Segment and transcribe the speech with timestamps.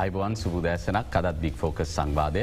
[0.00, 2.42] අයිබවන් සුබදෑසනක් අදත් බික් ෆෝකස් සංවාදය.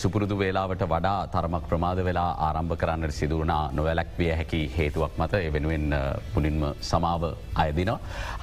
[0.00, 5.32] සුපුරුදු වේලාවට වඩා තරමක් ප්‍රමාද වෙලා ආරම්භ කරන්නට සිදුවනා නොවැලක් විය හැකි හේතුවක් මත.
[5.46, 5.86] එ වෙනුවෙන්
[6.34, 6.58] පුලින්ම
[6.90, 7.22] සමාව
[7.54, 7.92] අයදින.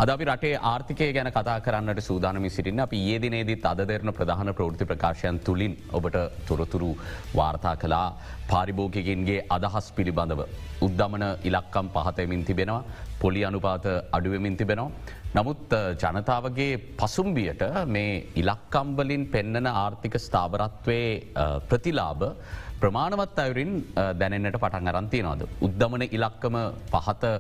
[0.02, 4.54] අද අපි රටේ ආර්ථිකය ගැන කතා කරන්නට සූදානමි සිටින්න අපි ඒ දිනේදීත් අද දෙරන ප්‍රධාන
[4.54, 6.92] ප්‍රෘති ප්‍රකාශයන් තුළින් ඔබට තොරතුරු
[7.36, 8.08] වාර්තා කලා
[8.52, 10.42] පාරිභෝගිකින්ගේ අදහස් පිළිබඳව.
[10.88, 12.84] උද්ධමන ඉලක්කම් පහතයමින් තිබෙනවා
[13.22, 13.86] පොලි අනුපාත
[14.18, 14.92] අඩුවමින් තිබෙනවා.
[15.36, 15.74] නමුත්
[16.04, 17.64] ජනතාවගේ පසුම්බියට
[17.96, 18.12] මේ
[18.42, 21.12] ඉලක්කම්වලින් පෙන්නන ආර්ථික ස්ථාවරත්වයේ
[21.70, 22.22] ප්‍රතිලාබ
[22.82, 23.72] ප්‍රමාණවත් අයුරින්
[24.20, 25.42] දැනන්නට පටන් අරන්තියනවාද.
[25.68, 26.58] උද්ධමන ඉලක්කම
[26.92, 27.32] පහත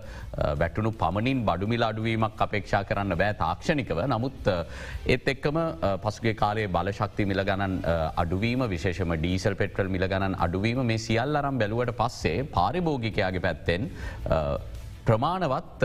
[0.61, 4.49] වැටුණු පමණින් බඩුමිල අඩුවීමක් අපේක්ෂා කරන්න බෑ තාක්ෂණිකව නමුත්
[5.07, 5.59] ඒත් එක්කම
[6.05, 7.77] පසුගේ කාලේ බලශක්ති මිල ගණන්
[8.23, 13.91] අඩුවීම විශේෂම ඩීසල් පෙට්‍රල් මිල ගණන් අඩුවීම මේ සියල් අරම් බැලුවට පස්සේ පාරිභෝගිකයාගේ පැත්තෙන්
[15.07, 15.83] ප්‍රමාණවත්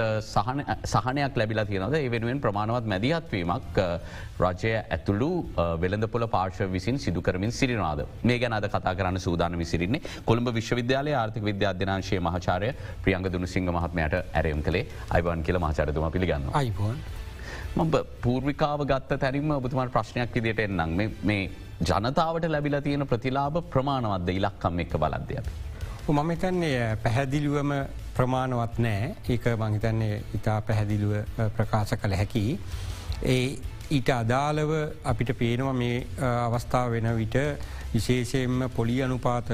[0.93, 3.79] සහනයක් ලැබිලා තියෙනද ඒ වෙනුවෙන් ප්‍රමාණවත් මැදිහත්වීමක්
[4.45, 5.31] රජය ඇතුළු
[5.85, 11.49] වෙළඳපොල පාර්ශව විසින් සිදුකරමින් සිරිනාද මේ ගැන අද කතා කරන්න සූදානමි සිරින්නේ කොළඹ විශ්වවිද්‍යාලය ආර්ථික
[11.51, 12.71] විද්‍යාධ්‍යනාංශය මහචාරය
[13.07, 14.85] ප්‍රියංග දුනු සිංහ මහත්මයට ඇරයම් කළේ
[15.17, 16.97] අයිවන් කියල මහචරතුම පිළිගන්න අයිබෝන්.
[17.77, 21.01] මඹ පූර්විකාව ගත්ත තැරිම ඔබතුමාට ප්‍රශ්නයක් විදියට එන්නම්.
[21.31, 21.51] මේ
[21.89, 24.29] ජනතාවට ලැබිලා තියෙන ප්‍රතිලාබ ප්‍රමාණවත්ද?
[24.41, 25.47] ඉලක්කම් එක්ක බලද්‍යයක්.
[26.09, 27.73] මම හිතන්නේ පැහැදිලිුවම
[28.17, 31.13] ප්‍රමාණවත් නෑ ඒක මංහිතන්නේ ඉතා පැහැදිලුව
[31.57, 32.59] ප්‍රකාශ කළ හැකි.
[33.25, 33.59] ඒ
[33.91, 34.73] ඊට අදාළව
[35.05, 36.07] අපිට පේනවා මේ
[36.47, 37.37] අවස්ථාව වෙන විට
[37.95, 39.51] විශේෂයෙන්ම පොලි අනුපාත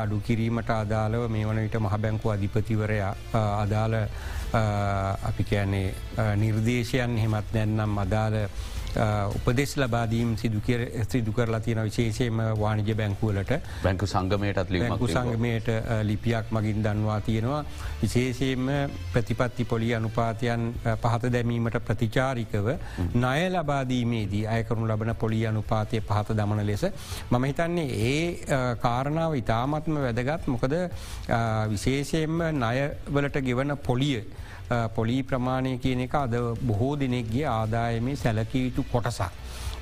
[0.00, 3.94] අඩු කිරීමට අදාළව මේ වන විට මහ බැංකු අධිපතිවරයා අදාළ
[5.28, 5.94] අපි කියන්නේ
[6.36, 8.36] නිර්දේශයන් හෙමත් නැන්නම් අදාළ
[9.36, 13.52] උපදෙස් ලබාදීම් සිදු කරලා තියෙන විශේෂයම වානිජ බැංකුවලට
[13.84, 15.68] බැංකු සංගමයටත් බැංකු සංගමයට
[16.10, 17.64] ලිපියක් මගින් දන්වා තියෙනවා.
[18.02, 18.66] විශේෂයෙන්ම
[19.12, 20.66] ප්‍රතිපත්ති පොලි අනුපාතයන්
[21.02, 22.68] පහත දැමීමට ප්‍රතිචාරිකව
[23.14, 26.84] ණය ලබාදීමේදී අයකරුණු ලබන පොලි අනුපාතය පහත දමන ලෙස
[27.30, 30.46] මම හිතන්නේ ඒ කාරණාව ඉතාමත්ම වැදගත්.
[30.46, 30.74] මොකද
[31.72, 34.22] විශේෂයෙන්ම ණයවලට ගෙවන පොලිය
[34.94, 39.30] පොලී ප්‍රමාණය කියන එක අද බොහෝ දෙනෙක්ගේ ආදායමේ සැලකිය යුතු කොටසක්.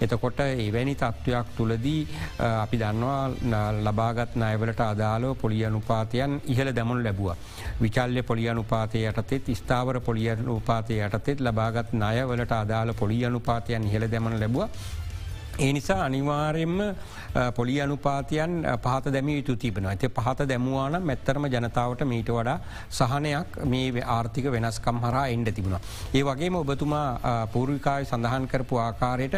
[0.01, 2.07] එතකොට එවැනි තත්ත්වයක් තුළදී
[2.39, 7.35] අපි දන්නවා ලබාගත් නයවලට අදාලෝ පොලිය අනුපාතයන් ඉහළ දැමුණු ලැබුව.
[7.81, 14.41] විචල්්‍ය පොලිය අනුපාතය යටතෙත් ස්ථාවර පොලිය අනුපාතය යටතෙත් ලබාගත් නයවලට අදාළ පොලිය අනුපාතයන් ඉහළ දැමන
[14.41, 14.69] ලැබුව
[15.59, 16.81] ඒ නිසා අනිවාරයෙන්ම
[17.57, 18.53] පොලි අනුපාතියන්
[18.85, 22.55] පහත දැම යුතු තිබෙන ඇති පහත දැමුවාන මැත්තරම ජනතාවට මීට වඩා
[22.91, 25.77] සහනයක් මේ ආර්ථික වෙනස්කම් හරා එන්ඩ තිබුණ.
[26.15, 29.35] ඒ වගේම ඔබතුමා පූර්විකාය සඳහන් කරපු ආකාරයට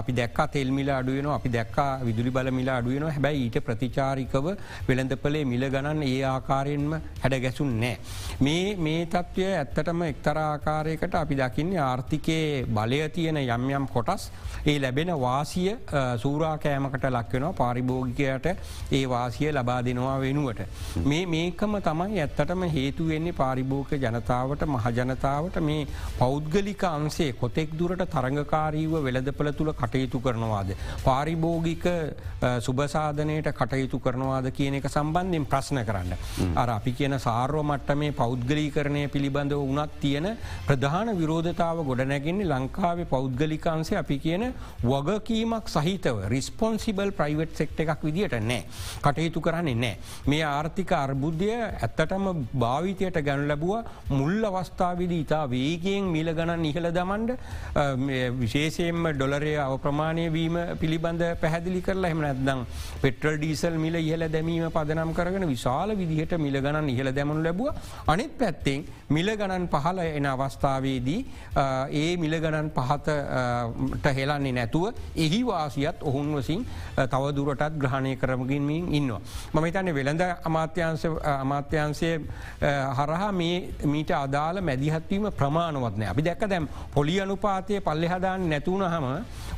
[0.00, 4.50] අපි දැක් තෙල්මිල අඩුවන අපි දැක් විදුලි බල මිල අඩුවන හැබැයි ඊට ප්‍රතිචාරිකව
[4.90, 6.92] වෙළඳපලේ මිල ගණන් ඒ ආකාරයෙන්ම
[7.22, 7.96] හැඩ ගැසුන් නෑ.
[8.40, 14.30] මේ මේ තත්ත්වය ඇත්තටම එක්තර ආකාරයකට අපි දකින්නේ ආර්ථිකයේ බලය තියෙන යම් යම් කොටස්
[14.66, 15.76] ඒ ලැබෙන වාස වාසිය
[16.18, 18.46] සූරාකෑමකට ලක්වෙනවා පාරිභෝගිකයට
[18.92, 20.60] ඒ වාසිය ලබා දෙනවා වෙනුවට.
[21.04, 25.86] මේ මේකම තමයි ඇත්තටම හේතුවෙන්නේ පාරිභෝක ජනතාවට මහජනතාවට මේ
[26.18, 30.74] පෞද්ගලික අන්සේ කොතෙක් දුරට තරඟකාරීව වෙළදපල තුළ කටයුතු කරනවාද.
[31.04, 31.86] පාරිභෝගික
[32.60, 36.12] සුභසාධනයට කටයුතු කරනවාද කියන එක සම්බන්ධයෙන් ප්‍රශ්න කරන්න.
[36.56, 40.28] අර අපි කියන සාර්ව මට්ට මේ පෞද්ගලීකරණය පිළිබඳව වනත් තියෙන
[40.66, 44.52] ප්‍රධාන විරෝධතාව ගොඩනැගෙන්නේ ලංකාවේ පෞද්ගලිකාන්සේ අපි කියන
[44.84, 48.64] වගකී වගකීමක් සහිතව රිස්පොන්සිබල් ප්‍රයිවට් සෙක්ට එකක් විදිට නෑ.
[49.02, 49.96] කටයුතු කරන්නේ නෑ.
[50.26, 52.24] මේ ආර්ථික අර්බුද්ධය ඇත්තටම
[52.54, 53.84] භාවිතයට ගැනු ලැබුව.
[54.10, 57.30] මුල් අවස්ථාවිදි ඉතා වේගෙන් මිල ගණන් ඉහළ දමන්ඩ
[58.40, 62.64] විශේෂයෙන්ම ඩොලරය අවප්‍රමාණය වීම පිළිබඳ පැහැදිලි කරලා එම නැත්දම්
[63.02, 67.72] පෙට්‍රල් ඩීසල් මිල ඉහල දැමීම පදනම් කරගෙන විශාල විදිහට මිල ගණන් ඉහළ දැමනු ලැබුව.
[68.06, 71.20] අනිත් පැත්තෙන් මිල ගණන් පහල එන අවස්ථාවේදී
[71.94, 76.60] ඒ මිල ගණන් පහතට හෙලන්නේ නැතුව එහි එහි වාසියත් ඔහුන් වසින්
[77.12, 79.20] තවදුරටත් ග්‍රහණය කරමගින්මින් ඉන්නවා.
[79.54, 81.04] මම හිතන්න වෙළඳ අමාත්‍යන්ස
[81.34, 82.10] අමාත්‍යන්සය
[82.98, 83.30] හරහා
[83.92, 89.06] මීට අදාළ මැදිහත්වීම ප්‍රමාණවත්නය අපි දැක්ක දැම් පොලි අනුපාතය පල්ලෙ හදාන්න නැතුවන හම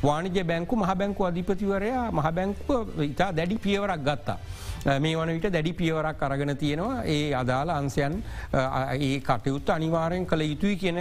[0.03, 4.39] වානිජ බැංකු මහ බැංකු අධිපතිවරයා මහ බැංකුව ඉතා දැඩි පියවරක් ගත්තා.
[4.87, 7.03] මේ වන විට දැඩි පියවරක් අරගෙන තියෙනවා.
[7.05, 8.13] ඒ අදාළ අන්සයන්
[8.53, 10.99] ඒ කටයුත්ත අනිවාරයෙන් කළ යුතුයි කියන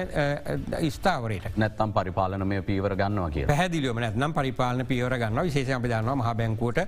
[0.90, 1.46] ස්ථාවරයට.
[1.56, 6.80] නැත්තම් පරිපාලනමය පීවර ගන්නවා කිය පැදිලියම නැත්නම් පරිපාලන පියවර ගන්න විශේෂ අපි දන්නවා මහ බැංකුවට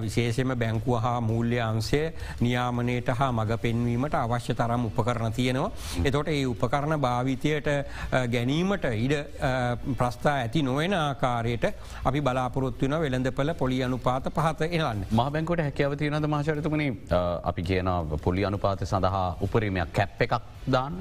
[0.00, 2.02] විශේෂම බැංකුව හා මූල්‍ය අන්සය
[2.40, 5.70] නියාමනයට හා මඟ පෙන්වීමට අවශ්‍ය තරම් උපකරන තියෙනවා.
[6.04, 7.68] එතොට ඒ උපකරණ භාවිතයට
[8.30, 9.14] ගැනීමට ඉඩ
[9.96, 11.68] ප්‍රස්ථා ඇති නොවෙන ආකාරයට
[12.04, 16.88] අපි බලාපොරොත්තුවන වෙළඳපල පොලි අනුපාත පහත එනන්න මහ බැංකොට හැකව තියෙනද මහචරතුමනි
[17.50, 17.88] අපි කියන
[18.24, 20.34] පොලි අනුපාත සඳහා උපරීමයක් කැප් එකක්
[20.74, 20.94] දාන්න.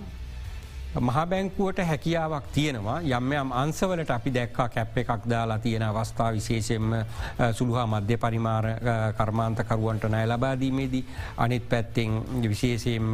[0.90, 6.94] මහබැංකුවට හැකියාවක් තියෙනවා යම් යම් අන්සවලට අපි දැක්කා කැප් එකක් දාලා තියෙන අවස්ථා විශේෂෙන්ම
[7.54, 8.66] සුළුහා මධ්‍ය පරිමාර
[9.18, 11.06] කර්මාන්තකරුවන්ට නෑ ලබාදීමේදී
[11.38, 13.14] අනිත් පැත්තෙන් විශේෂයෙන්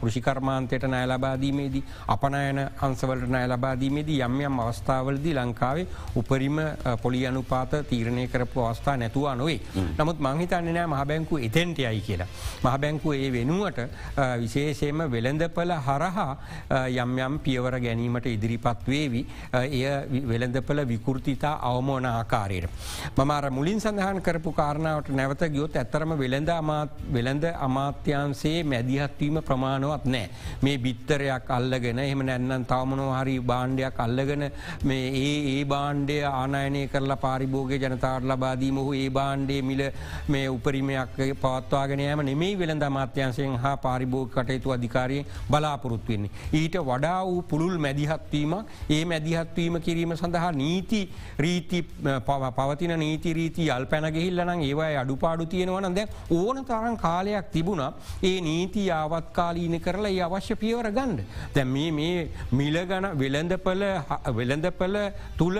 [0.00, 6.62] කෘෂිකර්මාන්තයට නෑ ලබාදීමේදී අපනයන අන්සවලට නෑ ලබාදීමේදී යම් යම් අවස්ථාවලදී ලංකාවේ උපරිම
[7.02, 9.60] පොලි අනුපාත තීරණය කරපු අවස්ථා නැතුවා නොවේ.
[9.98, 12.30] නමුත් මංහිතන්නේ නෑ මහබැංකු එතෙන්ටයයි කියලා.
[12.62, 13.82] මහබැංකු ඒ වෙනුවට
[14.38, 16.38] විශේෂයම වෙළඳපල හරහා
[16.70, 19.22] යම් යම් පියවර ගැනීමට ඉදිරිපත් වේවි
[19.52, 19.82] එය
[20.24, 22.70] වෙළඳපල විකෘතිතා අවමෝන ආකාරයට.
[23.16, 26.50] මමාර මුලින් සඳහන් කරපු කාරණාවට නැවත ගියොත් ඇත්තරම වෙළඳ
[27.12, 30.30] වෙළඳ අමාත්‍යන්සේ මැදිහත්වීම ප්‍රමාණවත් නෑ.
[30.62, 34.44] මේ බිත්තරයක් අල්ලගෙන එහම නැන්නම් තවමනෝ හරි බාණ්ඩයක් අල්ලගෙන
[34.84, 39.82] මේ ඒ ඒ බාණ්ඩය ආනයනය කරලා පාරිභෝග ජනතාවට ලබාදීම හෝ ඒ බාණ්ඩේ මිල
[40.28, 46.30] මේ උපරිමයක් පවත්වාගෙනයම නෙමේ වෙළඳ අමාත්‍යන්සයෙන් හා පාරිභෝග කටයුතු අධිකාරයෙන් බලාපොරොත්තුවෙන්නේ.
[46.52, 51.00] ඊට වඩා වූ පුළුල් මැදිහත්වීමක් ඒ මැදිහත්වීම කිරීම සඳහා නීති
[51.38, 51.80] රීති
[52.56, 57.92] පවතින නීති රීති අල් පැනගෙහිල්ලනම් ඒවයි අඩුපාඩු තියෙනවන දැ ඕන තරන් කාලයක් තිබුණා
[58.22, 61.20] ඒ නීති යාවත්කාලීන කරලා ඒ අවශ්‍ය පියවර ගණ්ඩ.
[61.54, 63.84] දැ මේ මේ මිලගන වෙළඳපල
[64.38, 64.96] වෙළඳපල
[65.38, 65.58] තුළ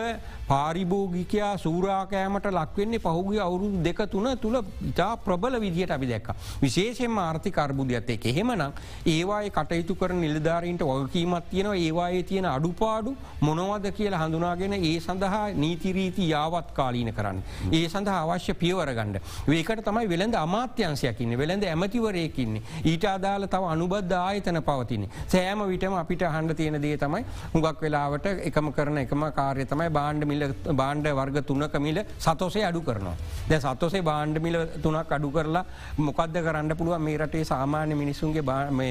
[0.50, 4.56] පාරිභෝගිකයා සූරාකෑමට ලක්වෙන්නේ පහුගේ අවුරුදු දෙක තුන තුළ
[4.90, 6.28] ඉතා ප්‍රබල විදිහට අපි දැක්ක.
[6.62, 8.72] විශේෂෙන් ආර්ථික අර්බුදයක්ත්තේ එහෙමනම්
[9.06, 16.28] ඒවායි කටයුතු කර නිලධාරීන්ට වගකීමත් තියෙනවා ඒවායේ තියෙන අඩුපාඩු මොනවද කියලා හඳුනාගෙන ඒ සඳහා නීතිරීති
[16.30, 17.42] යාවත් කාලීන කරන්න.
[17.72, 19.20] ඒ සඳහා අවශ්‍ය පියවර ගණ්ඩ.
[19.50, 22.62] ඒකට තමයි වෙළඳ අමාත්‍යන්සයකින්න වෙළඳ ඇමතිවරයකින්නේ.
[22.84, 25.08] ඊට අදාල තව අනුබද්ධ ආයතන පවතින.
[25.28, 27.24] සෑම විටම අපිට හන්ඩ තියෙන දේ තමයි
[27.54, 30.39] හුඟක් වෙලාවට එකම කරන එකම කාර්ය තමයි බාණ්ඩ මිල
[30.72, 33.16] බාණ්ඩ වර්ග තුනක මිල සතොසේ අඩු කරනවා.
[33.48, 35.64] ද සතොසේ බාණ්ඩ මිල තුනක් අඩු කරලා
[35.98, 38.42] මොකක්ද කරන්න පුළුව මේ රටේ සාමාන්‍ය මිනිසුන්ගේ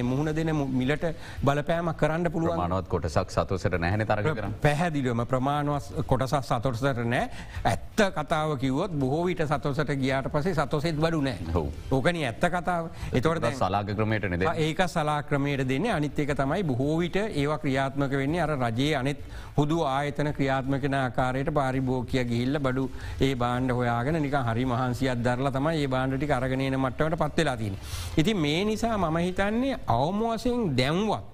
[0.03, 1.05] මුහුණ දෙන මිලට
[1.43, 7.29] බලපෑම කරන්න පුළුව මානවත් කොටසක් සතුසට නැහැන කර පැහැදිලුවම ප්‍රමාණුවස් කොටසක් සතොටසට නෑ
[7.65, 12.89] ඇත්ත කතාව කිවොත් බොහෝවිට සතොසට ගියාට පසේ සතොසෙත් බඩු නෑ ඕකන ඇත්ත කතාව.
[13.11, 15.87] එතවට සලාග ක්‍රමයට නෙද ඒක සලා ක්‍රමයට දෙන්න.
[15.89, 19.23] අනිත් එක තමයි බොහෝවිට ඒවා ක්‍රියාත්මක වෙන්නේ අර රජයේ අනෙත්
[19.57, 20.97] හුදු ආයතන ක්‍රියාත්මකන
[21.39, 22.83] ආකාරයට පාරිභෝකය ගිහිල්ල බඩු
[23.21, 27.75] ඒ බාණ්ඩ හොයාගෙන නික හරි මහන්සියක් දරලා තමයි ඒ බාණ්ඩටි අරගනයන මට්ටවට පත්වෙලා තින.
[28.17, 31.25] ඉති මේ නිසා මම හිතන්නේ අවමෝසයෙන් දැන්වත්.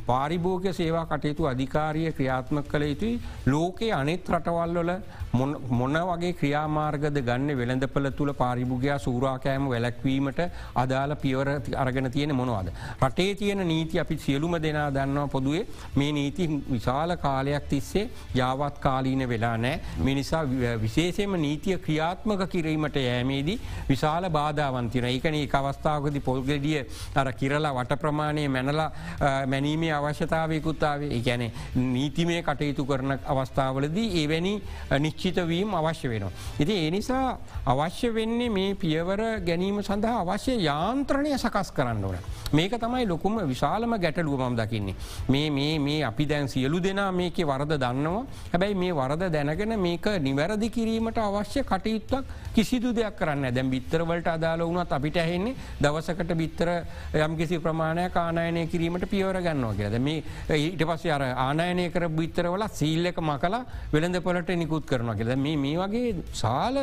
[0.00, 4.90] පාරිභෝග සේවා කටයුතු අධිකාරිය ක්‍රියාත්මක කළ යුතුයි ලෝකයේ අනෙත් රටවල්වල
[5.32, 10.40] මොන වගේ ක්‍රියාමාර්ගද ගන්න වෙළඳපල තුළ පාරිභුගයා සූරාකෑම වැලැක්වීමට
[10.74, 12.72] අදාළ පියවර අරගෙන තියෙන මොනවාද.
[13.00, 15.66] රටේ තියෙන නීති අපි සියලුම දෙනා දන්නවා පොදුවේ
[15.96, 19.80] මේ නීති විශාල කාලයක් තිස්සේ යාවත් කාලීන වෙලා නෑ.
[20.00, 20.42] මිනිසා
[20.76, 26.84] විශේෂයම නීතිය ක්‍රියාත්මක කිරීමට යෑමේදී විශාල බාධාවන්තින ඒකන ඒ අවස්ථාවකද පොල්ගෙඩිය
[27.14, 28.90] අර කිරලා වට ප්‍රමාණය මැනලා
[29.46, 34.54] මැනීමේ අවශ්‍යතාවයකුත්තාවේ ඒගැන නීතිමය කටයුතු කරන අවස්ථාවලදී ඒවැනි
[35.00, 36.32] නිච් නිශ්චිතවීම් අවශ්‍ය වෙනවා.
[36.58, 42.16] ඉති ඒ නිසා අවශ්‍ය වෙන්නේ මේ පියවර ගැනීම සඳහා අවශ්‍ය යාන්ත්‍රණය සකස් කරන්න ඕන.
[42.52, 44.94] මේක තමයි ලොකුම විශාලම ගැටලුවමම් දකින්නේ.
[45.28, 50.70] මේ මේ අපි දැන් සියලු දෙනා මේක වරද දන්නවා හැබැයි මේ වරද දැනගෙන මේක නිවැරදි
[50.70, 52.24] කිරීමට අවශ්‍ය කටයුත්තක්
[52.54, 56.68] කිසිදු දෙයක් කරන්න දැම් බිත්තරවලට අදාල වුණත් අපිට ඇහෙන්නේ දවසකට බිත්තර
[57.16, 60.24] යම් කිසි ප්‍රමාණය ආනායනය කිරීමට පියවර ගන්නවා කියද මේ
[60.56, 63.62] ඊට පස්ස අර ආනායනය කර බිත්තරවල සීල්ලක මකලා
[63.92, 66.76] වෙළඳ පොලට නිකුත් කරනවා කරනවා කියද මේ මේ වගේ සාල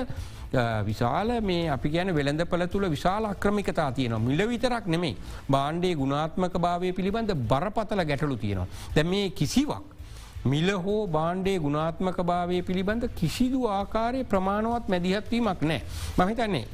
[0.83, 5.15] විශාල මේ අපි ගැන වෙළඳ පල තුළ විශාල අක්‍රමිකතා තියනවා මිල විතරක් නෙමේ
[5.49, 8.67] බාණ්ඩේ ගුණාත්මක භාවය පිළිබඳ බරපතල ගැටලු තියෙනවා.
[8.95, 9.83] දැ මේ කිසිවක්.
[10.45, 15.81] මිල හෝ බාණ්ඩේ ගුණාත්මක භාවය පිළිබඳ කිසිදු ආකාරය ප්‍රමාණවත් මැදිහත්වීමක් නෑ
[16.19, 16.65] මහිතන්නේ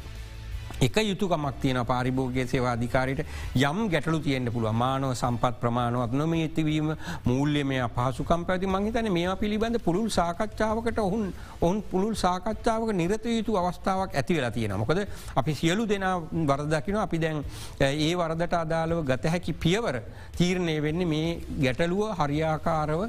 [0.81, 3.25] එක යුතුකමක් තියෙන පාරිභෝගය සේවාධිකාරයට
[3.55, 9.79] යම් ගැටලු තියෙන්න්න පුළුව මානව සම්පත් ප්‍රමාණවත් නොම ඇතිවීම මූල්‍යමය පහසුකම් පැති මංහිතන මේ පිළිබඳ
[9.79, 15.85] පුළුල් සාකච්ඡාවකට ඔහුන් ඔවුන් පුළුල් සාකච්ඡාවක නිරත යුතු අවස්ථාවක් ඇති වෙලා තියෙන මොකද අපි සියලු
[15.85, 16.15] දෙනා
[16.49, 17.43] වරදකින අපි දැන්
[17.79, 20.01] ඒ වරදට අදාළව ගත හැකි පියවර
[20.37, 23.01] තීරණය වෙන්නේ මේ ගැටලුව හරියාකාරව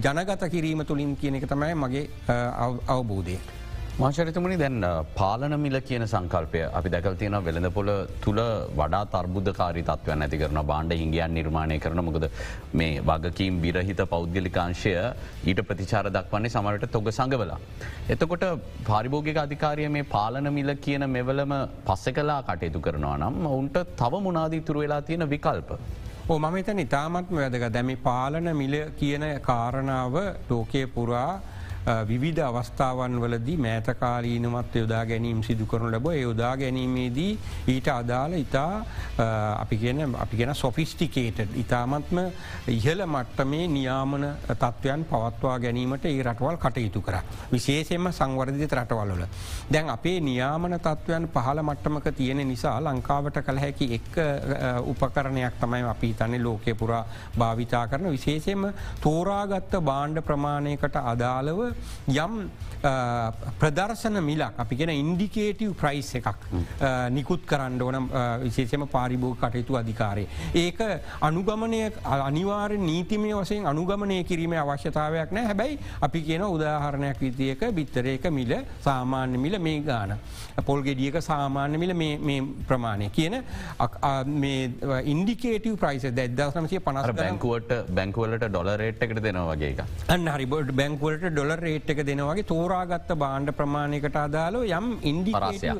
[0.00, 2.08] ජනගත කිරීම තුළින් කියන එක තමයි මගේ
[2.88, 3.38] අවබෝධය.
[3.98, 4.84] මාශරිතමනි දැන්
[5.16, 7.90] පාලන මිල කියන සංකල්පය අපි දැකල් තියෙන වෙළඳ පොල
[8.24, 8.40] තුළ
[8.80, 12.26] වඩා තර්බුද්ධ කාරි තත්වයන් ඇති කරන බාණ්ඩ හිංගියන් නිර්මාණය කරන මොකද
[12.80, 14.94] මේ වගකීම් විරහිත පෞද්ගලිකාංශය
[15.44, 17.60] ඊට ප්‍රතිචාර දක්වන්නේ සමරට තොග සඟවලා.
[18.10, 18.44] එතකොට
[18.90, 21.54] පාරිභෝගික අධිකාරය මේ පාලන මිල කියන මෙවලම
[21.86, 25.70] පස්සෙ කලා කටයුතු කරනවා නම් ඔවුන්ට තව මුණනාදීතුර වෙලා තියෙන විකල්ප.
[26.26, 30.14] ඕ මම එතන ඉතාමත්ම වැදක දැමි පාලන මිල කියන කාරණාව
[30.50, 31.32] ලෝකය පුරා
[31.84, 37.38] විවිධ අවස්ථාවන් වලදී මෑතකාලීනමත් යොදා ගැනීම් සිදු කරනු ලැබ යොදා ගැනීමේදී
[37.68, 38.84] ඊට අදාළ ඉතා
[39.58, 42.20] අපි කියන අපි ගෙන සොෆිස්ටිකේට ඉතාමත්ම
[42.68, 47.18] ඉහල මට්ටමේ නියාමන තත්ත්වයන් පවත්වා ගැනීමට ඒ රටවල් කටයුතු කර.
[47.52, 49.26] විශේෂෙන්ම සංවර්ධිත රටවල්ල.
[49.70, 54.10] දැන් අපේ නියාමන තත්ත්වයන් පහල මට්ටමක තියෙන නිසා ලංකාවට කළ හැකි එක්
[54.86, 57.04] උපකරණයක් තමයි අපි තනි ලෝකය පුරා
[57.38, 58.66] භාවිතා කරන විශේෂයෙන්ම
[59.00, 61.73] තෝරාගත්ත බාණ්ඩ ප්‍රමාණයකට අදාළව
[62.08, 62.32] යම්
[63.60, 66.42] ප්‍රදර්ශන මිලක් අපි ගෙන ඉන්ඩිකේටව් ප්‍රයිස් එකක්
[67.16, 68.08] නිකුත් කරන්න ඕන
[68.44, 70.24] විශේෂම පාරිභෝග කටයුතු අධිකාරය.
[70.54, 70.80] ඒක
[71.28, 71.80] අනුගමනය
[72.28, 75.46] අනිවාර නීතිමය වසයෙන් අනුගමනය කිරීම අවශ්‍යතාවයක් නෑ.
[75.50, 75.78] හැබැයි
[76.08, 78.52] අපි කියන උදාහරණයක් විදියක බිත්තරයක මිල
[78.88, 80.18] සාමාන්‍ය මිල මේ ගාන.
[80.70, 83.08] පොල්ගෙඩියක සාමාන්‍ය මිල මේ ප්‍රමාණය.
[83.16, 83.40] කියන
[85.14, 91.56] ඉන්ඩිකේටව ප්‍රයිස දැදසනමසය පනස් බැංකුවට බැංකුවලට ඩොල රේට් එකට දෙනවා වගේ අන්න හරිබොඩ් බැංකුවලට ඩොල
[91.66, 95.72] රේට් එක දෙනවගේ තෝරාගත්ත බාණ්ඩ ප්‍රමාණයකට අදාලෝ යම් ඉන්ඩිපරාසය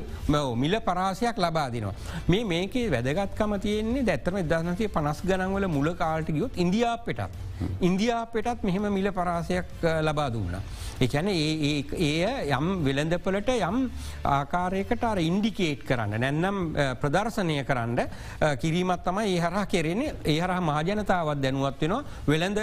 [0.55, 1.95] මිල පරාසයක් ලබා දිනවා.
[2.27, 7.21] මේ මේකේ වැදගත්කම තියෙන්නේ දැත්තරම දනසේ පනස් ගනන්වල මුල කාල්ට ගියොත් ඉන්දියාපටත්.
[7.81, 10.57] ඉන්දියාපටත් මෙහෙම මිල පරාසයක් ලබා දුන්න.
[10.99, 13.77] එකැන ඒ යම් වෙළඳපලට යම්
[14.23, 17.99] ආකාරයකට අර ඉන්ඩිකේට් කරන්න නැන්නම් ප්‍රදර්ශනය කරන්න
[18.61, 20.13] කිරීමත් තම ඒ හරහ කෙරෙන්නේ.
[20.25, 22.59] ඒ හරහ මහජනතාවත් දැනුවත් වෙනවා වෙළඳ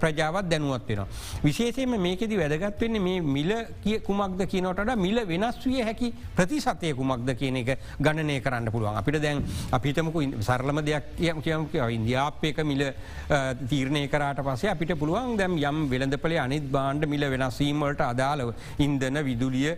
[0.00, 1.08] ප්‍රජාවත් දැනුවත් වෙනවා.
[1.42, 3.52] විශේෂයම මේකෙදි වැදගත්වවෙන්නේ මේ මිල
[3.84, 8.96] කිය කුමක්ද කියනොට මිල වෙනස් විය හැකි ප්‍රතිසතය කුමක්ද කියන එක ගණනය කරන්න පුළුවන්.
[9.00, 12.82] අපිට දැන් අපිටමකු සරලම දෙයක් කියම් කියම් ඉන්දියාපයක මිල
[13.70, 18.52] තීරණය කරට පසේ අපිට පුළුවන් දැම් යම් වෙළඳපලේ අනිත් බාණ්ඩ මිල වෙනස්වීමට අදාළව
[18.86, 19.72] ඉන්දන විදුලිය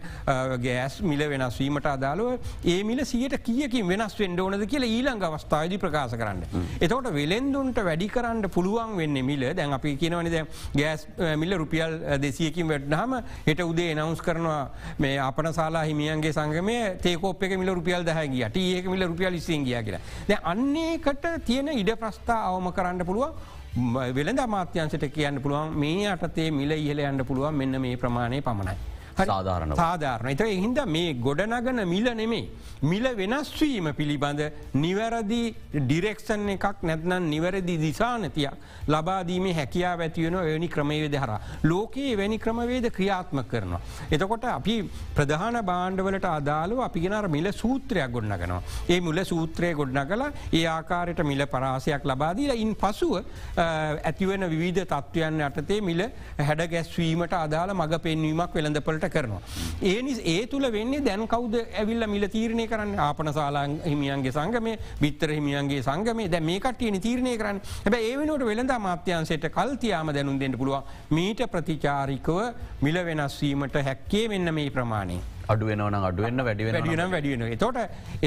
[0.66, 6.16] ගෑස් මිල වෙනස්වීමට අදාළුව ඒ මිල සියට කියකින් වෙනස් වෙන්ඩ ඕනද කියල ඊළඟ අවස්ථාවදි ප්‍රකාශ
[6.20, 6.42] කරන්න.
[6.80, 10.36] එතකොට වෙළෙන්දුන්ට වැඩි කරන්න පුළුවන් වෙන්න මිල දැන් අපි කියනවනද
[10.80, 11.06] ගෑස්
[11.42, 13.16] මිල්ල රුපියල් දෙසියකින් වැඩ්නහම
[13.48, 14.62] හෙට උදේ නවස් කරනවා
[15.04, 20.42] මේ අපන සාලා හිමියන්ගේ සංගමය තේකෝප එක මිල රුපියල් දහැගියට ඒක මිල රුපියල් ඉසිංගිය කියලා.
[20.52, 27.00] අන්නේකට තියෙන ඉඩ ප්‍රස්ථා අවම කරන්න පුළුවන් වෙළඳ අමාත්‍යන්සට කියන්න පුළුවන් මේ අටතේ මිල ඉහල
[27.00, 28.74] යන්න පුළුවන් මෙන්න මේ ප්‍රමාණය පමණයි.
[29.18, 32.48] සාධාරණ සාධාරණ එත එහින්ද මේ ගොඩනගන මිල නෙමේ.
[32.82, 34.42] මිල වෙනස්වීම පිළිබඳ
[34.74, 35.42] නිවැරදි
[35.74, 41.32] ඩිරෙක්ෂන් එකක් නැත්නම් නිවැරදි දිසානතියක් ලබාදීමේ හැකියා ඇතිවෙන එවැනි ක්‍රමවේද හර.
[41.64, 43.80] ලෝකයේ වැනි ක්‍රමවේද ක්‍රියාත්ම කරනවා.
[44.10, 44.76] එතකොට අපි
[45.14, 48.62] ප්‍රධාන බාණ්ඩවලට අදාළුව අපි ගෙනර මිල සූත්‍රයක් ගොඩනගනවා.
[48.88, 53.14] ඒ මුල සූත්‍රය ගොඩ්නගල ඒ ආකාරයට මිල පරාසයක් ලබාදීල ඉන් පසුව
[53.58, 56.02] ඇතිවන විධ තත්ත්වයන් යටතේ මිල
[56.40, 59.40] හැඩ ගැස්වීමට අදාළ මඟ පෙන්වීමක් වෙළඳපලට කරනවා.
[59.82, 65.34] ඒනි ඒ තුළ වෙන්නේ දැන් කවද ඇවිල්ල මිල තීරණය කරන්න ආපන සාලාන් හිමියන්ගේ සංගමය බිත්තර
[65.36, 70.82] හිමියන්ගේ සංගමේ දැ මේ කටියන තීරණය කරන්න හැබ ඒවනට වෙළඳ මාත්‍යන්සයට කල්තියාම දැනුම් දෙන්න පුළුවන්
[71.10, 72.40] මීට ප්‍රතිචාරිකව
[72.80, 75.20] මිල වෙනස්වීමට හැක්කේ වෙන්න මේ ප්‍රමාණය.
[75.52, 77.78] අඩුවෙනවන අඩුවෙන්න්න වැඩි වැඩියන වැඩියෙන එතොට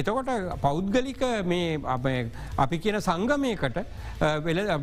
[0.01, 0.31] එතකොට
[0.65, 1.79] පෞද්ගලික මේ
[2.65, 3.79] අපි කියන සංගමයකට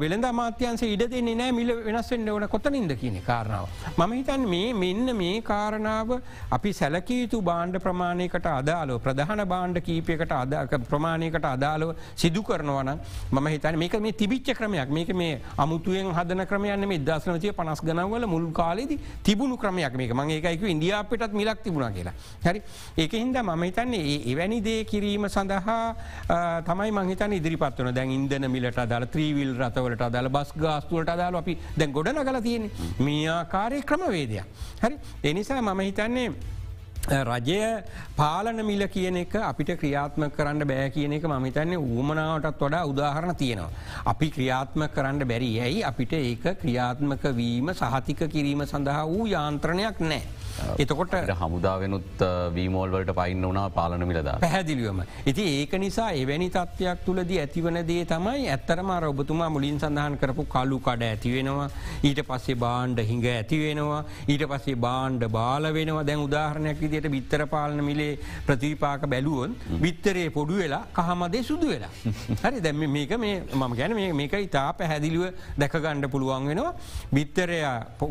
[0.03, 3.67] වෙළඳ මාත්‍යන්සේ ඉඩ දෙන්නේ නෑ මිල වෙනස්වෙන්ට ඕන කොතනින්ද කියන කාරණාව.
[3.97, 6.11] මම හිතන් මේ මෙන්න මේ කාරණාව
[6.57, 12.93] අපි සැලකීතු බාණ්ඩ ප්‍රමාණයකට අදාලෝ ප්‍රධාන බාණ්ඩ කීපයකට අදක ප්‍රමාණයකට අදාලව සිදු කරනවන
[13.33, 18.27] ම හිතන මේක මේ තිබිච්ච ක්‍රමයක් මේක මේ අමුතුවෙන් හදන ක්‍රමයන්න මේ දශනතිය පනස් ගනවල
[18.35, 22.15] මුල් කාලෙදි තිබුණු ක්‍රමයක් මේක මගේ එකයික ඉන්දියාපටත් මිලක් තිබුණ කියලා.
[22.45, 22.63] හරි
[22.97, 25.81] ඒක හින්ද මම හිතන්නේ එවැනි දේ කිරීම සඳහා
[26.69, 31.93] තමයි මහිතන ඉදිරිපත්වන දැන් ඉන්දන මිලට අදාල ත්‍රීවිල් රතවලට අදාල බස් ගාස්තුවලට අදාල අපි දැන්
[31.99, 32.71] ගොඩන කල තියෙන
[33.01, 34.47] මේ ආකාරය ක්‍රමවේදයක්.
[34.83, 34.97] හරි
[35.33, 36.31] එනිසා මම හිතන්නේ
[37.09, 37.83] රජය
[38.17, 43.71] පාලන මිල කියන එක අපිට ක්‍රියාත්ම කරන්න බෑ කියන එක මහිතන්නේ ඌමනාවටත් වඩා උදාහරණ තියෙනවා.
[44.05, 50.23] අපි ක්‍රියාත්ම කරන්න බැරි ඇයි අපිට ඒක ක්‍රියාත්මක වීම සහතික කිරීම සඳහා වූ යාන්ත්‍රණයක් නෑ.
[50.79, 52.25] එතකොට හමුදාවෙනුත්
[52.55, 54.31] වීමෝල්වලට පයින්න වනා පාලන මිලද.
[54.41, 55.03] පැහැදිලියම.
[55.27, 60.79] ඉති ඒක නිසා එවැනි තත්ත්වයක් තුළදී ඇතිවන දේ තමයි ඇත්තරම ඔබතුමා මුලින් සඳහන් කරපු කලු
[60.81, 61.69] කඩ ඇතිවෙනවා
[62.03, 66.05] ඊට පස්සේ බාණ්ඩ හිඟ ඇතිවෙනවා ඊට පස්සේ බාණ්ඩ බාල වෙනවා.
[66.05, 71.93] දැන් උදාහරණයක් විදියට බිත්තර පාලන මිලේ ප්‍රතිපාක බැලුවන් බිත්තරේ පොඩු වෙලා කහමදේ සුදු වෙලා.
[72.43, 75.25] හරි දැම මේක මේ මම ගැන මේක ඉතා පැහැදිලිව
[75.59, 76.75] දැකගණ්ඩ පුළුවන් වෙනවා.
[77.15, 77.61] බිත්තරය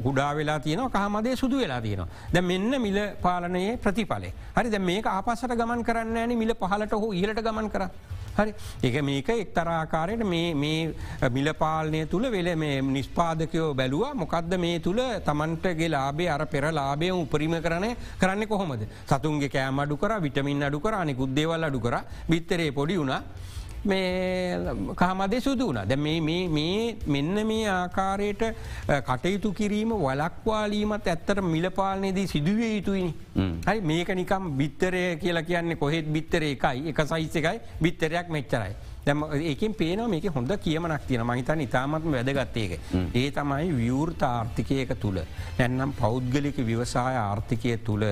[0.03, 2.09] කුඩා වෙලා තියෙනවා කහමදේ සුදු වෙලා තියෙනවා.
[2.39, 4.35] ද මෙන්න මිල පාලනයේ ප්‍රතිඵලේ.
[4.55, 7.89] හරි ද මේක ආපසට ගමන් කරන්න ඇන මිල පහලට හෝ ඉහලට ගමන් කර.
[8.37, 8.53] හරි
[8.83, 10.93] එක මේක එක්තරාකාරයට මේ
[11.29, 17.55] මිලපාලනය තුළ වෙල මේ නිස්්පාදකයෝ බැලුව මොකක්ද මේ තුළ තමන්ටගේ ලාබේ අර පෙර ලාබය උපරිම
[17.65, 17.91] කරණය
[18.21, 21.95] කරන්න කොහොමද සතුන්ගේ කෑම අඩු කර විටමින් අඩු කර අනෙ කුද්දේවල් අඩු කර
[22.29, 23.15] බිත්තරේ පොඩි වුණ
[23.85, 24.59] මේ
[24.95, 26.19] කහමදේ සුදුවන ද මේ
[27.07, 28.43] මෙන්න මේ ආකාරයට
[29.07, 33.13] කටයුතු කිරීම වලක්වාලීමත් ඇත්තට මිලපාලනයේදී සිදුවිය යුතුයිනි.
[33.65, 38.75] හරි මේක නිකම් බිත්තරය කියලා කියන්නේ කොහෙත් බිත්තර එකයි එක සයිස් එකයි බිත්තරයක් මෙච්චරයි.
[39.05, 42.71] දැම ඒකින් පේනවා මේක හොඳ කියමනක් තියෙන මහිතන් ඉතාමත්ම වැදගත්තේක.
[43.15, 45.19] ඒ තමයි විවෘත ආර්ථිකයක තුළ.
[45.59, 48.03] නැන්නම් පෞද්ගලික විවසාය ආර්ථිකය තුළ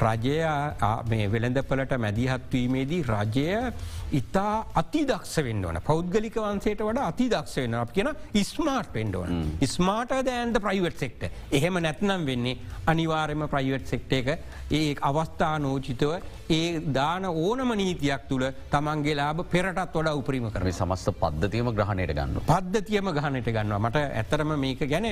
[0.00, 0.38] රජය
[1.34, 3.48] වෙළඳපලට මැදිහත්වීමේදී රජය
[4.18, 8.10] ඉතා අතිදක්ෂ වෙන්න වන පෞද්ගලික වන්සේට වඩ අතිදක්ෂ වෙන අප කියන
[8.50, 9.44] smart පෙන්ඩුවන.
[9.74, 11.22] Smarter than the private sector
[11.58, 12.58] එහෙම නැත්නම් වෙන්නේ
[12.92, 14.28] අනිවාර්යම ප්‍රයිවට් සෙක්ට එක.
[14.70, 16.12] ඒ අවස්ථා නෝචිතව
[16.58, 22.42] ඒ දාන ඕනම නීතියක් තුළ තමන්ගේ ලාබ පෙරටත් වඩ උපරීම කර සමස්ත පද්ධතියම ග්‍රහණයට ගන්න.
[22.52, 23.80] පද්ධතියම ගහනට ගන්නවා.
[23.88, 25.08] මට ඇතරම මේක ගැන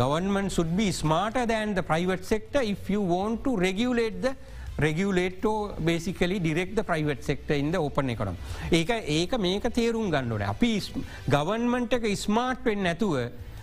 [0.00, 4.36] government should be smarter than the private sector if you want to regulate the
[4.78, 8.36] regulator basically direct the private sector ඉද ඕපන එකනම්.
[8.70, 10.46] ඒක ඒක මේක තේරුම් ගන්නඩ.
[10.52, 10.72] අපි
[11.34, 13.16] ගවන්මන්ට එක ස්මාර්ට් වෙන් නැතුව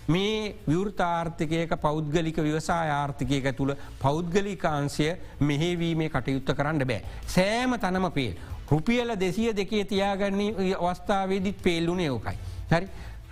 [0.08, 5.08] මේ විවෘතාර්ථකයක පෞද්ගලික ව්‍යවසා ආර්ථිකයක තුළ පෞද්ගලිකාංශය
[5.40, 7.02] මෙහෙවීමේ කටයුත්ත කරන්න බෑ.
[7.26, 8.36] සෑම තනම පේල්.
[8.70, 12.38] රුපියල දෙසිය දෙකේ තියාගන්නේ අවස්ථාවේදිත් පේල්ලුන යෝකයි.
[12.70, 12.88] හරි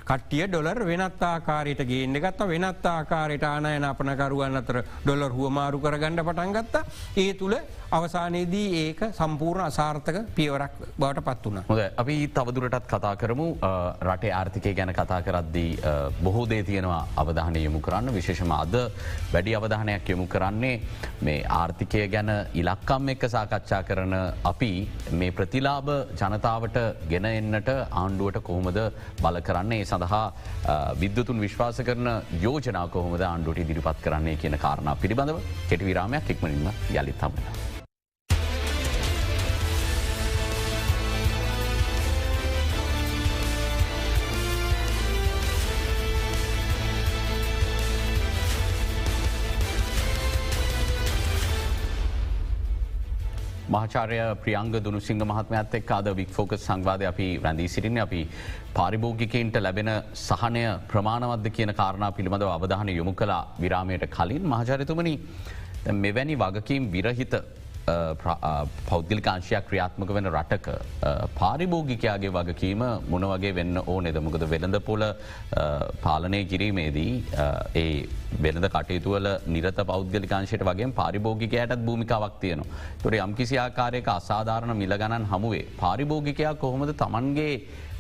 [0.09, 2.49] කට්ටිය ඩොලර් වෙනත් ආකාරයට ගේන්න ගත්ත.
[2.49, 6.85] වෙනත් ආකාරයට ආනයන අපනකරුවන් අතර ඩොලර් හුවමාරු කරගණඩ පටන් ගත්තා.
[7.17, 7.57] ඒ තුළ
[7.91, 11.63] අවසානයේදී ඒක සම්පූර්ණ අසාර්ථක පියවරක් බවට පත් වුණ.
[11.69, 13.47] හොද අපි තවදුරටත් කතා කරමු.
[14.09, 15.71] රටේ ආර්ථිකය ගැන කතා කරද්දී
[16.23, 18.13] බොහෝ දේ තියෙනවා අවධානය යොමු කරන්න.
[18.19, 18.77] විශේෂම අද
[19.33, 20.75] වැඩි අවධානයක් යොමු කරන්නේ
[21.23, 24.15] මේ ආර්ථිකය ගැන ඉලක්කම් එක්ක සාකච්ඡා කරන
[24.53, 24.73] අපි.
[25.13, 25.89] මේ ප්‍රතිලාබ
[26.21, 28.81] ජනතාවට ගෙන එන්නට ආණ්ඩුවට කොහොමද
[29.23, 29.83] බල කරන්නේ?
[29.95, 30.25] සඳහා
[31.03, 32.11] විද්‍යතුන් විශ්වාස කරන
[32.47, 35.39] යෝජනා කොහොමද අන්ඩුවට ඉදිරිපත් කරන්නේ කියන කාරණ පිළිබඳව
[35.71, 37.74] කෙටි විරාමයක් එක්මනින්ම යළිත් හමුණ.
[53.75, 58.21] මහාචාරය ප්‍රියංග දුනුසිංහ මහත්මයත් එක් අද වික් ෆෝකස් සංවාධය අපි රැඳී සිටින අපි
[58.77, 59.91] පාරිභෝගිකයින්ට ලැබෙන
[60.27, 64.45] සහනය ප්‍රමාණවද්ද කියන කාරණා පිළිබඳව අවධාන යොමු කලා විරාමයට කලින්.
[64.55, 65.15] මහචරිතුමනි
[66.05, 67.35] මෙවැනි වගකීම් විරහිත
[67.87, 70.69] පෞද්ගලිකාංශයක් ක්‍රියාත්මක වෙන රටක
[71.39, 75.05] පාරිභෝගිකයාගේ වගකීම මොන වගේ වෙන්න ඕ නෙදමකද වෙළඳ පොල
[76.05, 77.13] පාලනය කිරීමේදී
[77.75, 77.89] ඒ
[78.41, 82.81] වෙනද කටයුතුවල නිරත පෞද්ගලිකාංශයට වගේ පාරිභෝගිකයටත් භූමිකාවක් තියනවා.
[83.03, 87.53] තොට යම්කිසි ආකාරයක අසාධාරණ මිල ගණන් හමුවේ පාරිභෝගිකයා කොහොමද තමන්ගේ